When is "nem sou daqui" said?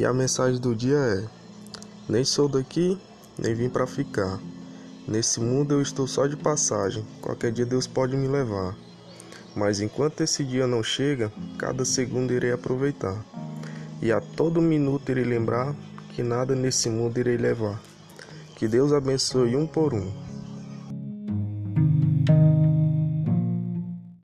2.08-2.98